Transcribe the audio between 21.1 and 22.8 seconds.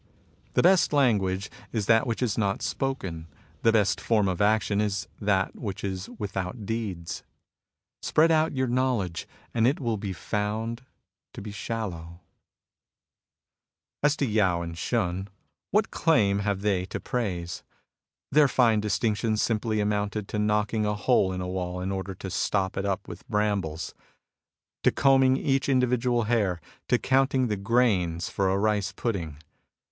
in a wall in order to stop